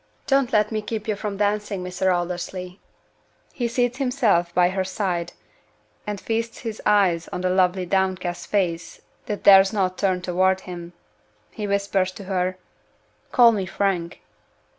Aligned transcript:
"Don't 0.25 0.51
let 0.51 0.71
me 0.71 0.81
keep 0.81 1.07
you 1.07 1.15
from 1.15 1.37
dancing, 1.37 1.83
Mr. 1.83 2.11
Aldersley." 2.11 2.79
He 3.53 3.67
seats 3.67 3.99
himself 3.99 4.51
by 4.51 4.69
her 4.69 4.83
side, 4.83 5.33
and 6.07 6.19
feasts 6.19 6.57
his 6.61 6.81
eyes 6.87 7.27
on 7.27 7.41
the 7.41 7.51
lovely 7.51 7.85
downcast 7.85 8.47
face 8.47 9.01
that 9.27 9.43
dares 9.43 9.71
not 9.71 9.99
turn 9.99 10.23
toward 10.23 10.61
him. 10.61 10.93
He 11.51 11.67
whispers 11.67 12.11
to 12.13 12.23
her: 12.23 12.57
"Call 13.31 13.51
me 13.51 13.67
Frank." 13.67 14.21